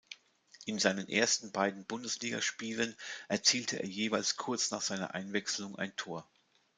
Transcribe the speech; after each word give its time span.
In 0.65 0.79
seinen 0.79 1.07
ersten 1.09 1.51
beiden 1.51 1.85
Bundesligaspielen 1.85 2.95
erzielte 3.27 3.77
er 3.77 3.85
jeweils 3.87 4.35
kurz 4.35 4.71
nach 4.71 4.81
seiner 4.81 5.13
Einwechslung 5.13 5.75
ein 5.77 5.95
Tor. 5.95 6.27